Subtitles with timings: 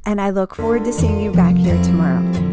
[0.05, 2.52] and I look forward to seeing you back here tomorrow.